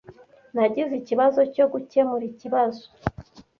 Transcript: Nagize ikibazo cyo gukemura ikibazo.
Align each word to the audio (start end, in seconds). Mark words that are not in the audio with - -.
Nagize 0.53 0.93
ikibazo 1.01 1.39
cyo 1.53 1.65
gukemura 1.73 2.23
ikibazo. 2.31 2.83